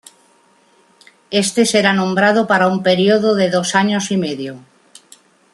Este 1.43 1.61
será 1.71 1.91
nombrado 1.93 2.41
para 2.47 2.69
un 2.73 2.79
periodo 2.89 3.35
de 3.35 3.51
dos 3.51 3.75
años 3.81 4.09
y 4.09 4.17
medio. 4.17 4.55